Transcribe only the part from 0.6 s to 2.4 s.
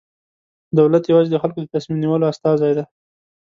دولت یوازې د خلکو د تصمیم نیولو